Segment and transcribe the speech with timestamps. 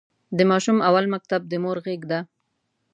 [0.37, 2.19] د ماشوم اول مکتب د مور غېږ ده.